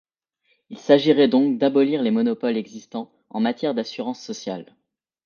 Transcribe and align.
Il 0.71 0.79
s'agirait 0.79 1.27
donc 1.27 1.59
d'abolir 1.59 2.01
les 2.01 2.09
monopoles 2.09 2.57
existant 2.57 3.11
en 3.29 3.39
matière 3.39 3.75
d'assurances 3.75 4.19
sociales. 4.19 4.75